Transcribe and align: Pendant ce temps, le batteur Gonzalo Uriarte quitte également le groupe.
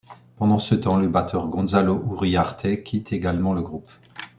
Pendant 0.37 0.57
ce 0.57 0.73
temps, 0.73 0.97
le 0.97 1.07
batteur 1.07 1.47
Gonzalo 1.47 2.03
Uriarte 2.11 2.81
quitte 2.83 3.13
également 3.13 3.53
le 3.53 3.61
groupe. 3.61 3.91